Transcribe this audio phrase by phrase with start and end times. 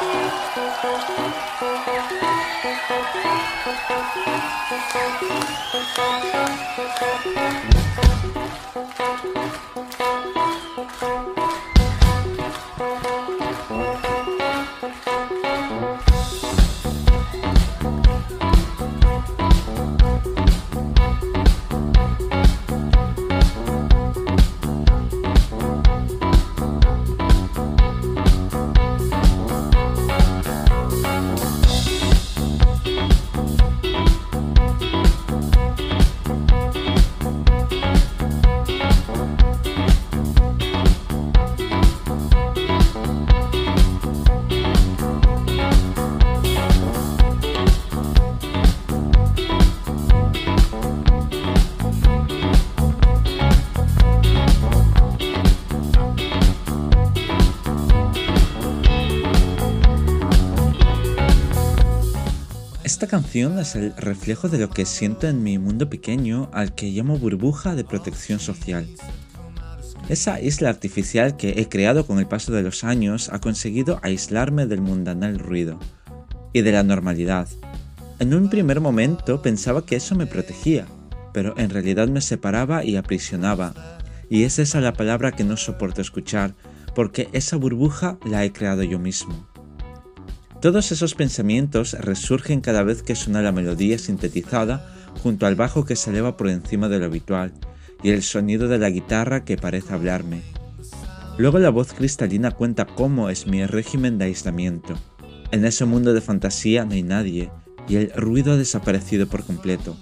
[0.00, 0.40] Thank
[63.00, 66.90] Esta canción es el reflejo de lo que siento en mi mundo pequeño al que
[66.90, 68.86] llamo burbuja de protección social.
[70.10, 74.66] Esa isla artificial que he creado con el paso de los años ha conseguido aislarme
[74.66, 75.78] del mundanal ruido
[76.52, 77.48] y de la normalidad.
[78.18, 80.84] En un primer momento pensaba que eso me protegía,
[81.32, 83.72] pero en realidad me separaba y aprisionaba.
[84.28, 86.54] Y es esa la palabra que no soporto escuchar,
[86.94, 89.49] porque esa burbuja la he creado yo mismo.
[90.60, 95.96] Todos esos pensamientos resurgen cada vez que suena la melodía sintetizada junto al bajo que
[95.96, 97.54] se eleva por encima de lo habitual
[98.02, 100.42] y el sonido de la guitarra que parece hablarme.
[101.38, 104.98] Luego la voz cristalina cuenta cómo es mi régimen de aislamiento.
[105.50, 107.50] En ese mundo de fantasía no hay nadie
[107.88, 109.96] y el ruido ha desaparecido por completo.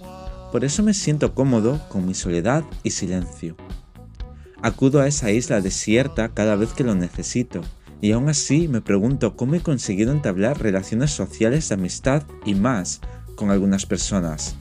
[0.51, 3.57] Por eso me siento cómodo con mi soledad y silencio.
[4.61, 7.61] Acudo a esa isla desierta cada vez que lo necesito
[8.01, 13.01] y aún así me pregunto cómo he conseguido entablar relaciones sociales de amistad y más
[13.35, 14.57] con algunas personas.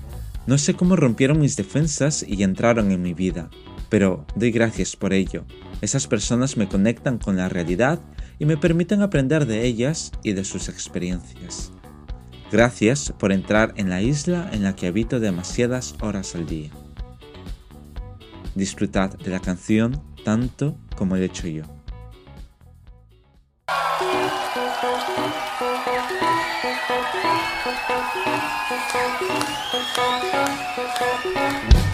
[0.47, 3.49] No sé cómo rompieron mis defensas y entraron en mi vida,
[3.89, 5.45] pero doy gracias por ello.
[5.81, 7.99] Esas personas me conectan con la realidad
[8.39, 11.71] y me permiten aprender de ellas y de sus experiencias.
[12.51, 16.69] Gracias por entrar en la isla en la que habito demasiadas horas al día.
[18.55, 21.76] Disfrutad de la canción tanto como he hecho yo.
[30.79, 31.86] Thank